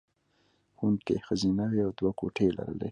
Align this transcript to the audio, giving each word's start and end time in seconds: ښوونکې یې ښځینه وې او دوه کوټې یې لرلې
ښوونکې 0.77 1.13
یې 1.15 1.23
ښځینه 1.27 1.65
وې 1.71 1.81
او 1.85 1.91
دوه 1.99 2.11
کوټې 2.19 2.43
یې 2.47 2.55
لرلې 2.57 2.79